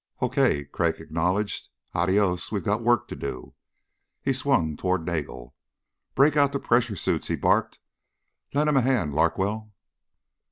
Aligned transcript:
"Okay," 0.19 0.63
Crag 0.65 0.99
acknowledged. 0.99 1.69
"Adios, 1.93 2.51
we've 2.51 2.63
got 2.63 2.81
work 2.81 3.07
to 3.09 3.15
do." 3.15 3.53
He 4.23 4.33
swung 4.33 4.75
toward 4.75 5.05
Nagel. 5.05 5.53
"Break 6.15 6.35
out 6.35 6.51
the 6.53 6.59
pressure 6.59 6.95
suits," 6.95 7.27
he 7.27 7.35
barked. 7.35 7.77
"Lend 8.51 8.67
him 8.67 8.77
a 8.77 8.81
hand, 8.81 9.13
Larkwell." 9.13 9.73